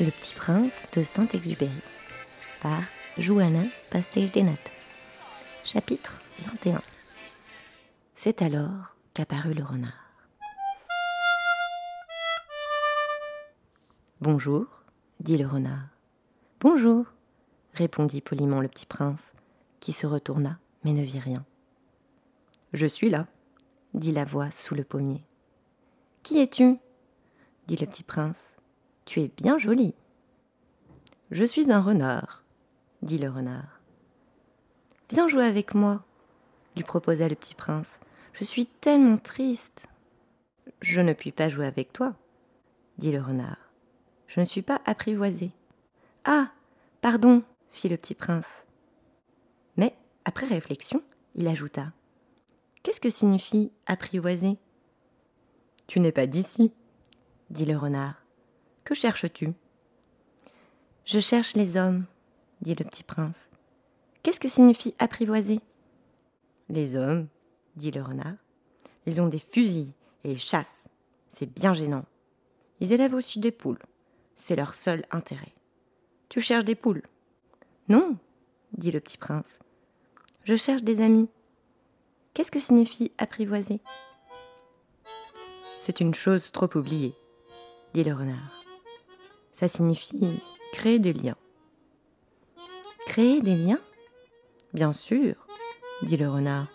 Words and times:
Le 0.00 0.10
petit 0.10 0.34
prince 0.34 0.88
de 0.96 1.04
Saint-Exupéry 1.04 1.70
par 2.60 2.82
des 3.16 4.42
Nattes. 4.42 4.70
Chapitre 5.64 6.20
21 6.40 6.82
C'est 8.16 8.42
alors 8.42 8.96
qu'apparut 9.14 9.54
le 9.54 9.62
renard. 9.62 9.92
Bonjour, 14.20 14.66
dit 15.20 15.38
le 15.38 15.46
renard. 15.46 15.86
Bonjour, 16.58 17.06
répondit 17.74 18.20
poliment 18.20 18.60
le 18.60 18.68
petit 18.68 18.86
prince, 18.86 19.32
qui 19.78 19.92
se 19.92 20.08
retourna 20.08 20.58
mais 20.82 20.92
ne 20.92 21.02
vit 21.02 21.20
rien. 21.20 21.44
Je 22.72 22.86
suis 22.86 23.10
là, 23.10 23.28
dit 23.94 24.10
la 24.10 24.24
voix 24.24 24.50
sous 24.50 24.74
le 24.74 24.82
pommier. 24.82 25.24
Qui 26.24 26.40
es-tu? 26.40 26.78
dit 27.68 27.76
le 27.76 27.86
petit 27.86 28.02
prince. 28.02 28.53
Tu 29.04 29.20
es 29.20 29.30
bien 29.36 29.58
joli. 29.58 29.94
Je 31.30 31.44
suis 31.44 31.70
un 31.72 31.80
renard, 31.80 32.42
dit 33.02 33.18
le 33.18 33.28
renard. 33.28 33.80
Viens 35.10 35.28
jouer 35.28 35.44
avec 35.44 35.74
moi, 35.74 36.02
lui 36.76 36.84
proposa 36.84 37.28
le 37.28 37.34
petit 37.34 37.54
prince. 37.54 38.00
Je 38.32 38.44
suis 38.44 38.66
tellement 38.66 39.18
triste. 39.18 39.88
Je 40.80 41.00
ne 41.00 41.12
puis 41.12 41.32
pas 41.32 41.48
jouer 41.48 41.66
avec 41.66 41.92
toi, 41.92 42.14
dit 42.98 43.12
le 43.12 43.20
renard. 43.20 43.58
Je 44.26 44.40
ne 44.40 44.44
suis 44.44 44.62
pas 44.62 44.80
apprivoisé. 44.86 45.52
Ah. 46.24 46.50
Pardon, 47.04 47.42
fit 47.68 47.90
le 47.90 47.98
petit 47.98 48.14
prince. 48.14 48.64
Mais, 49.76 49.94
après 50.24 50.46
réflexion, 50.46 51.02
il 51.34 51.46
ajouta. 51.46 51.92
Qu'est-ce 52.82 52.98
que 52.98 53.10
signifie 53.10 53.70
apprivoiser? 53.84 54.56
Tu 55.86 56.00
n'es 56.00 56.12
pas 56.12 56.26
d'ici, 56.26 56.72
dit 57.50 57.66
le 57.66 57.76
renard. 57.76 58.23
Que 58.84 58.94
cherches-tu? 58.94 59.54
Je 61.06 61.18
cherche 61.18 61.54
les 61.54 61.76
hommes, 61.76 62.04
dit 62.60 62.74
le 62.74 62.84
petit 62.84 63.02
prince. 63.02 63.48
Qu'est-ce 64.22 64.40
que 64.40 64.48
signifie 64.48 64.94
apprivoiser? 64.98 65.60
Les 66.68 66.94
hommes, 66.96 67.28
dit 67.76 67.90
le 67.90 68.02
renard. 68.02 68.36
Ils 69.06 69.20
ont 69.20 69.28
des 69.28 69.38
fusils 69.38 69.94
et 70.24 70.32
ils 70.32 70.40
chassent. 70.40 70.88
C'est 71.28 71.46
bien 71.46 71.72
gênant. 71.72 72.04
Ils 72.80 72.92
élèvent 72.92 73.14
aussi 73.14 73.38
des 73.38 73.52
poules. 73.52 73.82
C'est 74.36 74.56
leur 74.56 74.74
seul 74.74 75.04
intérêt. 75.10 75.54
Tu 76.28 76.40
cherches 76.40 76.64
des 76.64 76.74
poules? 76.74 77.02
Non, 77.88 78.16
dit 78.76 78.90
le 78.90 79.00
petit 79.00 79.18
prince. 79.18 79.58
Je 80.44 80.56
cherche 80.56 80.82
des 80.82 81.00
amis. 81.00 81.28
Qu'est-ce 82.34 82.50
que 82.50 82.60
signifie 82.60 83.12
apprivoiser? 83.16 83.80
C'est 85.78 86.00
une 86.00 86.14
chose 86.14 86.50
trop 86.52 86.68
oubliée, 86.76 87.14
dit 87.94 88.04
le 88.04 88.12
renard. 88.14 88.64
Ça 89.54 89.68
signifie 89.68 90.42
créer 90.72 90.98
des 90.98 91.12
liens. 91.12 91.36
Créer 93.06 93.40
des 93.40 93.54
liens? 93.54 93.78
Bien 94.72 94.92
sûr, 94.92 95.36
dit 96.02 96.16
le 96.16 96.28
renard. 96.28 96.66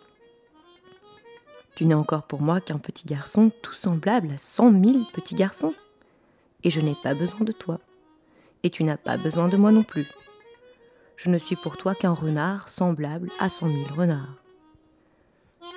Tu 1.75 1.85
n'es 1.85 1.93
encore 1.93 2.23
pour 2.23 2.41
moi 2.41 2.61
qu'un 2.61 2.77
petit 2.77 3.05
garçon 3.05 3.51
tout 3.61 3.73
semblable 3.73 4.31
à 4.31 4.37
cent 4.37 4.71
mille 4.71 5.03
petits 5.11 5.35
garçons. 5.35 5.73
Et 6.63 6.71
je 6.71 6.79
n'ai 6.79 6.95
pas 7.03 7.13
besoin 7.13 7.41
de 7.41 7.51
toi. 7.51 7.81
Et 8.63 8.69
tu 8.69 8.85
n'as 8.85 8.97
pas 8.97 9.17
besoin 9.17 9.49
de 9.49 9.57
moi 9.57 9.73
non 9.73 9.83
plus. 9.83 10.07
Je 11.17 11.29
ne 11.29 11.37
suis 11.37 11.57
pour 11.57 11.75
toi 11.75 11.93
qu'un 11.93 12.13
renard 12.13 12.69
semblable 12.69 13.29
à 13.39 13.49
cent 13.49 13.67
mille 13.67 13.91
renards. 13.91 14.35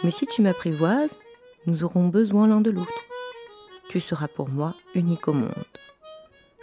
Mais 0.04 0.12
si 0.12 0.26
tu 0.26 0.40
m'apprivoises, 0.40 1.18
nous 1.66 1.82
aurons 1.82 2.06
besoin 2.06 2.46
l'un 2.46 2.60
de 2.60 2.70
l'autre. 2.70 3.00
Tu 3.88 3.98
seras 4.00 4.28
pour 4.28 4.48
moi 4.48 4.74
unique 4.94 5.26
au 5.26 5.32
monde 5.32 5.52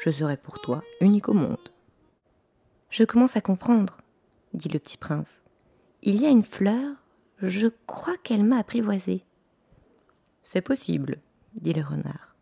je 0.02 0.12
serai 0.12 0.38
pour 0.38 0.60
toi 0.60 0.82
unique 1.02 1.30
au 1.30 1.34
monde. 1.34 1.70
Je 2.90 3.04
commence 3.04 3.36
à 3.36 3.42
comprendre, 3.42 3.98
dit 4.54 4.70
le 4.70 4.80
petit 4.80 4.98
prince. 4.98 5.42
Il 6.02 6.22
y 6.22 6.26
a 6.26 6.30
une 6.30 6.44
fleur, 6.44 6.96
je 7.42 7.68
crois 7.86 8.18
qu'elle 8.18 8.44
m'a 8.44 8.58
apprivoisé. 8.58 9.26
C'est 10.44 10.62
possible, 10.62 11.20
dit 11.54 11.74
le 11.74 11.84
renard. 11.84 12.36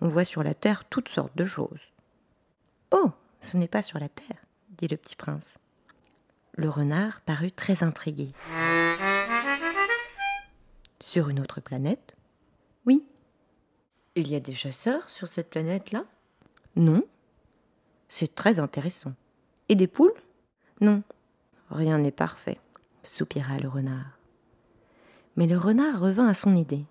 On 0.00 0.08
voit 0.08 0.24
sur 0.24 0.42
la 0.42 0.54
terre 0.54 0.84
toutes 0.84 1.08
sortes 1.08 1.36
de 1.36 1.44
choses. 1.44 1.92
Oh, 2.90 3.10
ce 3.40 3.56
n'est 3.56 3.68
pas 3.68 3.82
sur 3.82 3.98
la 3.98 4.08
terre, 4.08 4.44
dit 4.70 4.88
le 4.88 4.96
petit 4.96 5.16
prince. 5.16 5.54
Le 6.56 6.68
renard 6.68 7.20
parut 7.22 7.52
très 7.52 7.82
intrigué. 7.82 8.30
Sur 11.00 11.28
une 11.28 11.40
autre 11.40 11.60
planète? 11.60 12.16
Oui. 12.86 13.04
Il 14.14 14.28
y 14.28 14.36
a 14.36 14.40
des 14.40 14.54
chasseurs 14.54 15.08
sur 15.10 15.26
cette 15.26 15.50
planète-là? 15.50 16.04
Non. 16.76 17.02
C'est 18.08 18.34
très 18.34 18.60
intéressant. 18.60 19.14
Et 19.68 19.74
des 19.74 19.86
poules? 19.86 20.14
Non. 20.80 21.02
Rien 21.70 21.98
n'est 21.98 22.10
parfait, 22.10 22.58
soupira 23.02 23.58
le 23.58 23.68
renard. 23.68 24.18
Mais 25.36 25.46
le 25.46 25.58
renard 25.58 26.00
revint 26.00 26.28
à 26.28 26.34
son 26.34 26.54
idée. 26.54 26.84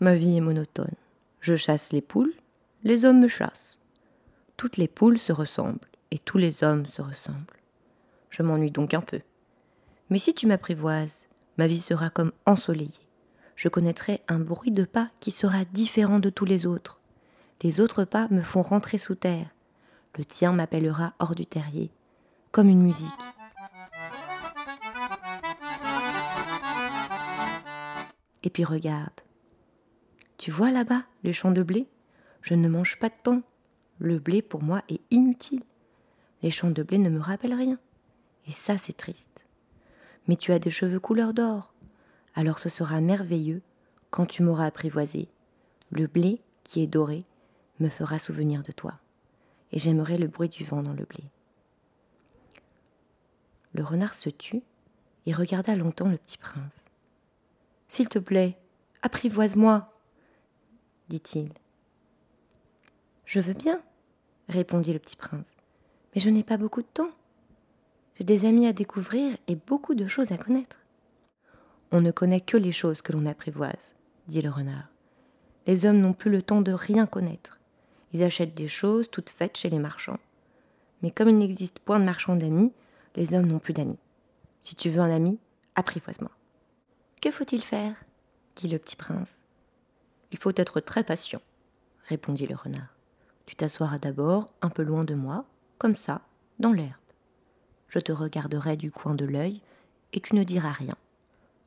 Ma 0.00 0.14
vie 0.16 0.36
est 0.36 0.40
monotone. 0.40 0.94
Je 1.40 1.54
chasse 1.54 1.92
les 1.92 2.00
poules, 2.00 2.32
les 2.82 3.04
hommes 3.04 3.20
me 3.20 3.28
chassent 3.28 3.78
toutes 4.62 4.76
les 4.76 4.86
poules 4.86 5.18
se 5.18 5.32
ressemblent 5.32 5.88
et 6.12 6.20
tous 6.20 6.38
les 6.38 6.62
hommes 6.62 6.86
se 6.86 7.02
ressemblent. 7.02 7.58
Je 8.30 8.44
m'ennuie 8.44 8.70
donc 8.70 8.94
un 8.94 9.00
peu. 9.00 9.20
Mais 10.08 10.20
si 10.20 10.34
tu 10.34 10.46
m'apprivoises, 10.46 11.26
ma 11.58 11.66
vie 11.66 11.80
sera 11.80 12.10
comme 12.10 12.30
ensoleillée. 12.46 13.08
Je 13.56 13.68
connaîtrai 13.68 14.22
un 14.28 14.38
bruit 14.38 14.70
de 14.70 14.84
pas 14.84 15.10
qui 15.18 15.32
sera 15.32 15.64
différent 15.64 16.20
de 16.20 16.30
tous 16.30 16.44
les 16.44 16.64
autres. 16.64 17.00
Les 17.62 17.80
autres 17.80 18.04
pas 18.04 18.28
me 18.30 18.40
font 18.40 18.62
rentrer 18.62 18.98
sous 18.98 19.16
terre. 19.16 19.48
Le 20.16 20.24
tien 20.24 20.52
m'appellera 20.52 21.14
hors 21.18 21.34
du 21.34 21.44
terrier, 21.44 21.90
comme 22.52 22.68
une 22.68 22.82
musique. 22.82 23.08
Et 28.44 28.50
puis 28.50 28.64
regarde. 28.64 29.22
Tu 30.38 30.52
vois 30.52 30.70
là-bas 30.70 31.02
le 31.24 31.32
champ 31.32 31.50
de 31.50 31.64
blé? 31.64 31.88
Je 32.42 32.54
ne 32.54 32.68
mange 32.68 32.96
pas 33.00 33.08
de 33.08 33.14
pain, 33.24 33.42
le 34.02 34.18
blé 34.18 34.42
pour 34.42 34.62
moi 34.62 34.82
est 34.88 35.00
inutile. 35.10 35.62
Les 36.42 36.50
champs 36.50 36.70
de 36.70 36.82
blé 36.82 36.98
ne 36.98 37.08
me 37.08 37.20
rappellent 37.20 37.54
rien. 37.54 37.78
Et 38.48 38.52
ça, 38.52 38.76
c'est 38.76 38.96
triste. 38.96 39.46
Mais 40.26 40.36
tu 40.36 40.52
as 40.52 40.58
des 40.58 40.70
cheveux 40.70 40.98
couleur 40.98 41.32
d'or. 41.32 41.72
Alors 42.34 42.58
ce 42.58 42.68
sera 42.68 43.00
merveilleux 43.00 43.62
quand 44.10 44.26
tu 44.26 44.42
m'auras 44.42 44.66
apprivoisé. 44.66 45.28
Le 45.90 46.06
blé, 46.06 46.40
qui 46.64 46.82
est 46.82 46.86
doré, 46.88 47.24
me 47.78 47.88
fera 47.88 48.18
souvenir 48.18 48.62
de 48.62 48.72
toi. 48.72 48.98
Et 49.70 49.78
j'aimerai 49.78 50.18
le 50.18 50.26
bruit 50.26 50.48
du 50.48 50.64
vent 50.64 50.82
dans 50.82 50.94
le 50.94 51.04
blé. 51.04 51.24
Le 53.72 53.84
renard 53.84 54.14
se 54.14 54.30
tut 54.30 54.62
et 55.26 55.32
regarda 55.32 55.76
longtemps 55.76 56.08
le 56.08 56.18
petit 56.18 56.38
prince. 56.38 56.84
S'il 57.88 58.08
te 58.08 58.18
plaît, 58.18 58.58
apprivoise-moi, 59.02 59.86
dit-il. 61.08 61.52
Je 63.24 63.40
veux 63.40 63.54
bien, 63.54 63.82
répondit 64.48 64.92
le 64.92 64.98
petit 64.98 65.16
prince. 65.16 65.46
Mais 66.14 66.20
je 66.20 66.30
n'ai 66.30 66.42
pas 66.42 66.56
beaucoup 66.56 66.82
de 66.82 66.86
temps. 66.86 67.10
J'ai 68.18 68.24
des 68.24 68.44
amis 68.44 68.66
à 68.66 68.72
découvrir 68.72 69.36
et 69.48 69.56
beaucoup 69.56 69.94
de 69.94 70.06
choses 70.06 70.32
à 70.32 70.38
connaître. 70.38 70.76
On 71.90 72.00
ne 72.00 72.10
connaît 72.10 72.40
que 72.40 72.56
les 72.56 72.72
choses 72.72 73.02
que 73.02 73.12
l'on 73.12 73.26
apprivoise, 73.26 73.94
dit 74.28 74.42
le 74.42 74.50
renard. 74.50 74.88
Les 75.66 75.86
hommes 75.86 76.00
n'ont 76.00 76.12
plus 76.12 76.30
le 76.30 76.42
temps 76.42 76.62
de 76.62 76.72
rien 76.72 77.06
connaître. 77.06 77.58
Ils 78.12 78.22
achètent 78.22 78.54
des 78.54 78.68
choses 78.68 79.10
toutes 79.10 79.30
faites 79.30 79.56
chez 79.56 79.70
les 79.70 79.78
marchands. 79.78 80.18
Mais 81.02 81.10
comme 81.10 81.28
il 81.28 81.38
n'existe 81.38 81.78
point 81.78 81.98
de 81.98 82.04
marchands 82.04 82.36
d'amis, 82.36 82.72
les 83.16 83.34
hommes 83.34 83.46
n'ont 83.46 83.58
plus 83.58 83.74
d'amis. 83.74 83.98
Si 84.60 84.74
tu 84.74 84.90
veux 84.90 85.00
un 85.00 85.10
ami, 85.10 85.38
apprivoise-moi. 85.74 86.30
Que 87.20 87.30
faut-il 87.30 87.62
faire? 87.62 87.94
dit 88.56 88.68
le 88.68 88.78
petit 88.78 88.96
prince. 88.96 89.38
Il 90.30 90.38
faut 90.38 90.52
être 90.56 90.80
très 90.80 91.04
patient, 91.04 91.40
répondit 92.08 92.46
le 92.46 92.54
renard. 92.54 92.91
Tu 93.46 93.56
t'assoiras 93.56 93.98
d'abord 93.98 94.52
un 94.62 94.68
peu 94.68 94.82
loin 94.82 95.04
de 95.04 95.14
moi, 95.14 95.44
comme 95.78 95.96
ça, 95.96 96.22
dans 96.58 96.72
l'herbe. 96.72 96.92
Je 97.88 97.98
te 97.98 98.12
regarderai 98.12 98.76
du 98.76 98.90
coin 98.90 99.14
de 99.14 99.24
l'œil 99.24 99.60
et 100.12 100.20
tu 100.20 100.34
ne 100.34 100.44
diras 100.44 100.72
rien. 100.72 100.94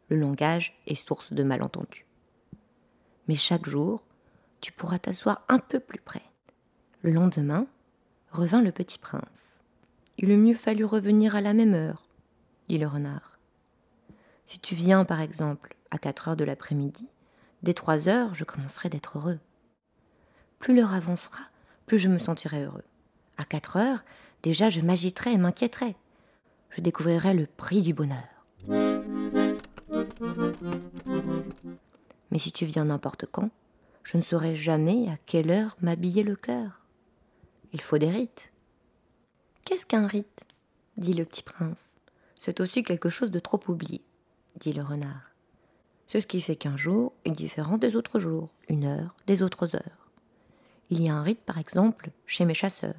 Le 0.10 0.18
langage 0.18 0.80
est 0.88 0.96
source 0.96 1.34
de 1.34 1.44
malentendus. 1.44 2.06
Mais 3.28 3.36
chaque 3.36 3.68
jour, 3.68 4.04
tu 4.62 4.72
pourras 4.72 5.00
t'asseoir 5.00 5.44
un 5.50 5.60
peu 5.60 5.80
plus 5.80 6.00
près. 6.00 6.24
Le 7.02 7.12
lendemain, 7.12 7.68
revint 8.32 8.62
le 8.62 8.72
petit 8.72 8.98
prince. 8.98 9.60
Il 10.18 10.30
eût 10.30 10.38
mieux 10.38 10.56
fallu 10.56 10.86
revenir 10.86 11.36
à 11.36 11.42
la 11.42 11.54
même 11.54 11.74
heure, 11.74 12.04
dit 12.70 12.78
le 12.78 12.88
renard. 12.88 13.38
Si 14.46 14.60
tu 14.60 14.76
viens, 14.76 15.06
par 15.06 15.22
exemple, 15.22 15.76
à 15.92 15.98
quatre 15.98 16.28
heures 16.28 16.36
de 16.36 16.44
l'après-midi, 16.44 17.08
dès 17.64 17.74
trois 17.74 18.08
heures, 18.08 18.34
je 18.34 18.44
commencerai 18.44 18.90
d'être 18.90 19.18
heureux. 19.18 19.40
Plus 20.60 20.76
l'heure 20.76 20.94
avancera, 20.94 21.42
plus 21.86 22.00
je 22.00 22.10
me 22.10 22.20
sentirai 22.20 22.64
heureux. 22.64 22.84
À 23.38 23.46
quatre 23.46 23.78
heures, 23.78 24.04
déjà 24.44 24.70
je 24.70 24.82
m'agiterais 24.82 25.34
et 25.34 25.38
m'inquiéterais. 25.38 25.96
Je 26.72 26.82
découvrirais 26.82 27.34
le 27.34 27.46
prix 27.46 27.82
du 27.82 27.94
bonheur. 27.94 28.24
Mais 32.32 32.40
si 32.40 32.52
tu 32.52 32.66
viens 32.66 32.86
n'importe 32.86 33.26
quand, 33.32 33.50
je 34.04 34.18
ne 34.18 34.22
saurais 34.22 34.56
jamais 34.56 35.10
à 35.10 35.18
quelle 35.26 35.50
heure 35.50 35.78
m'habiller 35.82 36.24
le 36.24 36.36
cœur. 36.36 36.82
Il 37.74 37.82
faut 37.82 37.98
des 37.98 38.10
rites. 38.10 38.52
Qu'est-ce 39.66 39.86
qu'un 39.86 40.08
rite? 40.08 40.46
dit 40.98 41.14
le 41.14 41.26
petit 41.26 41.44
prince. 41.44 41.94
C'est 42.40 42.60
aussi 42.60 42.84
quelque 42.84 43.10
chose 43.10 43.32
de 43.32 43.40
trop 43.40 43.60
oublié, 43.68 44.02
dit 44.58 44.74
le 44.74 44.84
renard. 44.84 45.32
C'est 46.08 46.22
ce 46.22 46.28
qui 46.28 46.40
fait 46.42 46.56
qu'un 46.56 46.78
jour 46.78 47.14
est 47.26 47.32
différent 47.32 47.78
des 47.78 47.96
autres 47.96 48.20
jours, 48.20 48.50
une 48.70 48.86
heure 48.86 49.16
des 49.28 49.42
autres 49.42 49.76
heures. 49.76 50.05
Il 50.90 51.02
y 51.02 51.10
a 51.10 51.16
un 51.16 51.24
rite, 51.24 51.42
par 51.42 51.58
exemple, 51.58 52.12
chez 52.26 52.46
mes 52.46 52.54
chasseurs. 52.54 52.94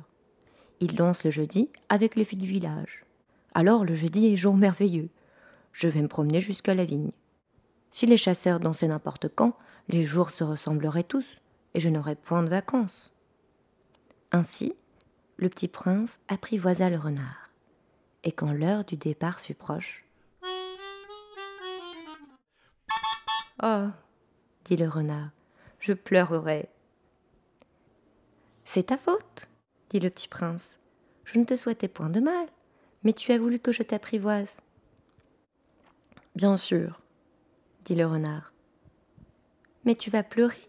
Ils 0.81 0.95
dansent 0.95 1.25
le 1.25 1.31
jeudi 1.31 1.71
avec 1.89 2.17
les 2.17 2.25
filles 2.25 2.39
du 2.39 2.47
village. 2.47 3.05
Alors 3.55 3.85
le 3.85 3.95
jeudi 3.95 4.27
est 4.27 4.37
jour 4.37 4.57
merveilleux. 4.57 5.09
Je 5.73 5.89
vais 5.89 6.03
me 6.03 6.09
promener 6.09 6.41
jusqu'à 6.41 6.75
la 6.75 6.85
vigne. 6.85 7.13
Si 7.91 8.07
les 8.07 8.19
chasseurs 8.19 8.61
dansaient 8.61 8.89
n'importe 8.89 9.29
quand, 9.35 9.57
les 9.89 10.05
jours 10.05 10.31
se 10.31 10.45
ressembleraient 10.45 11.05
tous, 11.05 11.41
et 11.75 11.81
je 11.81 11.89
n'aurais 11.89 12.17
point 12.17 12.43
de 12.43 12.51
vacances. 12.51 13.13
Ainsi, 14.33 14.75
le 15.37 15.49
petit 15.49 15.69
prince 15.69 16.19
apprivoisa 16.29 16.91
le 16.91 16.99
renard, 16.99 17.51
et 18.25 18.33
quand 18.33 18.53
l'heure 18.53 18.85
du 18.85 18.97
départ 18.97 19.41
fut 19.41 19.55
proche, 19.55 20.05
Oh, 23.63 23.87
dit 24.67 24.77
le 24.77 24.89
renard, 24.89 25.31
je 25.81 25.95
pleurerai. 25.95 26.69
C'est 28.69 28.87
ta 28.87 28.99
faute, 28.99 29.49
dit 29.91 30.01
le 30.01 30.11
petit 30.11 30.27
prince. 30.27 30.81
Je 31.25 31.39
ne 31.39 31.45
te 31.45 31.55
souhaitais 31.55 31.87
point 31.87 32.11
de 32.11 32.19
mal, 32.19 32.49
mais 33.05 33.13
tu 33.13 33.31
as 33.31 33.39
voulu 33.39 33.61
que 33.61 33.71
je 33.71 33.85
t'apprivoise. 33.85 34.57
Bien 36.35 36.57
sûr, 36.57 37.01
dit 37.85 37.95
le 37.95 38.07
renard. 38.07 38.53
Mais 39.85 39.95
tu 39.95 40.11
vas 40.11 40.25
pleurer, 40.25 40.69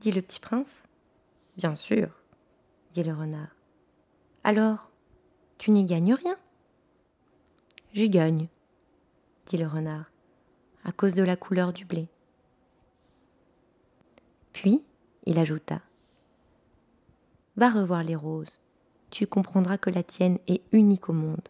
dit 0.00 0.10
le 0.10 0.20
petit 0.20 0.40
prince. 0.40 0.82
Bien 1.56 1.76
sûr, 1.76 2.10
dit 2.94 3.04
le 3.04 3.14
renard. 3.14 3.54
Alors, 4.42 4.90
tu 5.56 5.70
n'y 5.70 5.84
gagnes 5.84 6.14
rien? 6.14 6.36
J'y 7.94 8.10
gagne, 8.10 8.48
dit 9.46 9.56
le 9.56 9.68
renard, 9.68 10.10
à 10.84 10.90
cause 10.90 11.14
de 11.14 11.22
la 11.22 11.36
couleur 11.36 11.72
du 11.72 11.84
blé. 11.84 12.08
Puis, 14.52 14.82
il 15.26 15.38
ajouta 15.38 15.80
Va 17.58 17.70
revoir 17.70 18.04
les 18.04 18.14
roses. 18.14 18.60
Tu 19.10 19.26
comprendras 19.26 19.78
que 19.78 19.90
la 19.90 20.04
tienne 20.04 20.38
est 20.46 20.62
unique 20.70 21.08
au 21.08 21.12
monde. 21.12 21.48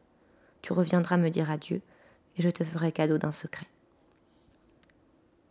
Tu 0.62 0.72
reviendras 0.72 1.18
me 1.18 1.28
dire 1.28 1.50
adieu 1.50 1.82
et 2.38 2.40
je 2.40 2.48
te 2.48 2.64
ferai 2.64 2.92
cadeau 2.92 3.18
d'un 3.18 3.30
secret. 3.30 3.66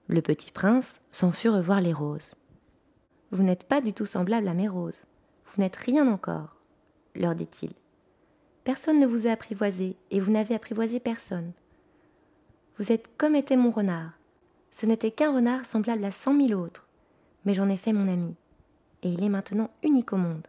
Le 0.08 0.20
petit 0.24 0.52
prince 0.52 1.00
s'en 1.12 1.32
fut 1.32 1.50
revoir 1.50 1.80
les 1.80 1.94
roses. 1.94 2.34
Vous 3.30 3.44
n'êtes 3.44 3.66
pas 3.66 3.82
du 3.82 3.94
tout 3.94 4.08
semblable 4.08 4.48
à 4.48 4.56
mes 4.56 4.68
roses. 4.68 5.04
Vous 5.46 5.62
n'êtes 5.62 5.76
rien 5.76 6.12
encore, 6.12 6.56
leur 7.14 7.36
dit-il. 7.36 7.74
Personne 8.64 9.00
ne 9.00 9.06
vous 9.06 9.28
a 9.28 9.34
apprivoisé, 9.34 9.96
et 10.10 10.20
vous 10.20 10.32
n'avez 10.32 10.56
apprivoisé 10.56 11.00
personne. 11.00 11.52
Vous 12.80 12.92
êtes 12.92 13.16
comme 13.16 13.36
était 13.36 13.58
mon 13.58 13.70
renard. 13.70 14.14
Ce 14.72 14.88
n'était 14.88 15.12
qu'un 15.12 15.36
renard 15.36 15.68
semblable 15.68 16.04
à 16.04 16.10
cent 16.10 16.34
mille 16.34 16.56
autres, 16.56 16.88
mais 17.46 17.54
j'en 17.54 17.70
ai 17.70 17.78
fait 17.78 17.94
mon 17.94 18.12
ami, 18.12 18.36
et 19.08 19.10
il 19.10 19.24
est 19.24 19.30
maintenant 19.30 19.70
unique 19.84 20.12
au 20.12 20.18
monde. 20.18 20.46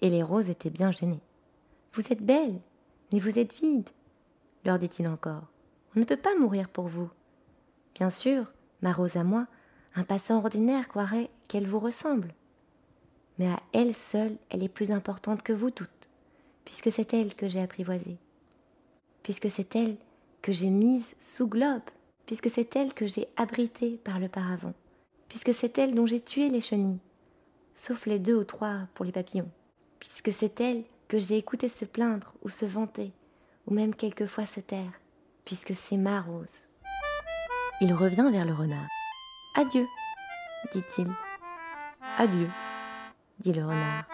Et 0.00 0.10
les 0.10 0.24
roses 0.24 0.50
étaient 0.50 0.68
bien 0.68 0.90
gênées. 0.90 1.22
Vous 1.92 2.12
êtes 2.12 2.24
belle, 2.24 2.58
mais 3.12 3.20
vous 3.20 3.38
êtes 3.38 3.54
vide, 3.54 3.88
leur 4.64 4.80
dit-il 4.80 5.06
encore. 5.06 5.44
On 5.94 6.00
ne 6.00 6.04
peut 6.04 6.16
pas 6.16 6.36
mourir 6.36 6.68
pour 6.68 6.88
vous. 6.88 7.08
Bien 7.94 8.10
sûr, 8.10 8.50
ma 8.82 8.92
rose 8.92 9.16
à 9.16 9.22
moi, 9.22 9.46
un 9.94 10.02
passant 10.02 10.38
ordinaire 10.38 10.88
croirait 10.88 11.30
qu'elle 11.46 11.68
vous 11.68 11.78
ressemble. 11.78 12.34
Mais 13.38 13.48
à 13.48 13.60
elle 13.72 13.94
seule, 13.94 14.36
elle 14.50 14.64
est 14.64 14.68
plus 14.68 14.90
importante 14.90 15.42
que 15.42 15.52
vous 15.52 15.70
toutes, 15.70 16.08
puisque 16.64 16.90
c'est 16.90 17.14
elle 17.14 17.36
que 17.36 17.48
j'ai 17.48 17.62
apprivoisée, 17.62 18.18
puisque 19.22 19.50
c'est 19.50 19.76
elle 19.76 19.96
que 20.42 20.50
j'ai 20.50 20.70
mise 20.70 21.14
sous 21.20 21.46
globe, 21.46 21.82
puisque 22.26 22.50
c'est 22.50 22.74
elle 22.74 22.92
que 22.92 23.06
j'ai 23.06 23.28
abritée 23.36 24.00
par 24.02 24.18
le 24.18 24.28
paravent, 24.28 24.74
puisque 25.28 25.54
c'est 25.54 25.78
elle 25.78 25.94
dont 25.94 26.06
j'ai 26.06 26.20
tué 26.20 26.48
les 26.48 26.60
chenilles, 26.60 27.00
sauf 27.74 28.06
les 28.06 28.18
deux 28.18 28.34
ou 28.34 28.44
trois 28.44 28.80
pour 28.94 29.04
les 29.04 29.12
papillons, 29.12 29.50
puisque 30.00 30.32
c'est 30.32 30.60
elle 30.60 30.84
que 31.08 31.18
j'ai 31.18 31.36
écouté 31.36 31.68
se 31.68 31.84
plaindre 31.84 32.34
ou 32.42 32.48
se 32.48 32.66
vanter, 32.66 33.12
ou 33.66 33.74
même 33.74 33.94
quelquefois 33.94 34.46
se 34.46 34.60
taire, 34.60 34.92
puisque 35.44 35.74
c'est 35.74 35.96
ma 35.96 36.20
rose. 36.20 36.62
Il 37.80 37.94
revient 37.94 38.28
vers 38.30 38.44
le 38.44 38.52
renard. 38.52 38.88
Adieu, 39.54 39.86
dit-il. 40.72 41.08
Adieu, 42.16 42.48
dit 43.38 43.52
le 43.52 43.62
renard. 43.64 44.04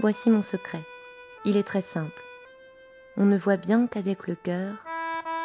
Voici 0.00 0.30
mon 0.30 0.42
secret. 0.42 0.82
Il 1.44 1.56
est 1.56 1.62
très 1.62 1.80
simple. 1.80 2.20
On 3.16 3.24
ne 3.24 3.36
voit 3.36 3.56
bien 3.56 3.86
qu'avec 3.86 4.26
le 4.26 4.34
cœur, 4.34 4.74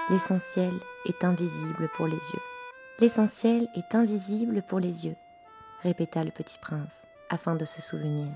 l'essentiel 0.09 0.73
est 1.05 1.23
invisible 1.23 1.89
pour 1.95 2.07
les 2.07 2.13
yeux. 2.13 2.56
L'essentiel 2.99 3.69
est 3.75 3.93
invisible 3.93 4.63
pour 4.63 4.79
les 4.79 5.05
yeux, 5.05 5.15
répéta 5.83 6.23
le 6.23 6.31
petit 6.31 6.57
prince, 6.57 7.03
afin 7.29 7.53
de 7.53 7.63
se 7.63 7.79
souvenir. 7.79 8.27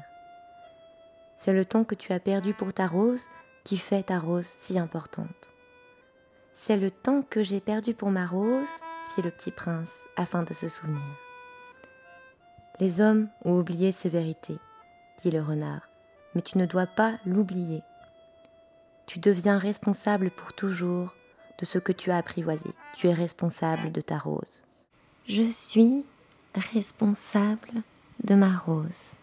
C'est 1.37 1.53
le 1.53 1.65
temps 1.65 1.83
que 1.83 1.95
tu 1.95 2.13
as 2.13 2.19
perdu 2.19 2.53
pour 2.53 2.71
ta 2.71 2.85
rose 2.85 3.25
qui 3.63 3.77
fait 3.77 4.03
ta 4.03 4.19
rose 4.19 4.45
si 4.59 4.77
importante. 4.77 5.49
C'est 6.53 6.77
le 6.77 6.91
temps 6.91 7.23
que 7.23 7.41
j'ai 7.41 7.59
perdu 7.59 7.95
pour 7.95 8.11
ma 8.11 8.27
rose 8.27 8.69
fit 9.09 9.23
le 9.23 9.31
petit 9.31 9.49
prince 9.49 9.91
afin 10.15 10.43
de 10.43 10.53
se 10.53 10.67
souvenir. 10.67 11.01
Les 12.79 13.01
hommes 13.01 13.29
ont 13.43 13.57
oublié 13.57 13.91
ces 13.91 14.09
vérités, 14.09 14.59
dit 15.21 15.31
le 15.31 15.41
renard, 15.41 15.89
mais 16.35 16.41
tu 16.43 16.59
ne 16.59 16.67
dois 16.67 16.85
pas 16.85 17.15
l'oublier. 17.25 17.81
Tu 19.07 19.17
deviens 19.17 19.57
responsable 19.57 20.29
pour 20.29 20.53
toujours 20.53 21.15
de 21.61 21.65
ce 21.65 21.77
que 21.77 21.93
tu 21.93 22.11
as 22.11 22.17
apprivoisé. 22.17 22.71
Tu 22.95 23.07
es 23.07 23.13
responsable 23.13 23.91
de 23.91 24.01
ta 24.01 24.17
rose. 24.17 24.63
Je 25.27 25.43
suis 25.43 26.03
responsable 26.55 27.83
de 28.23 28.35
ma 28.35 28.57
rose, 28.57 29.13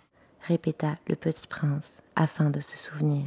répéta 0.47 0.97
le 1.09 1.17
petit 1.17 1.47
prince 1.47 2.01
afin 2.17 2.49
de 2.51 2.61
se 2.61 2.79
souvenir. 2.79 3.27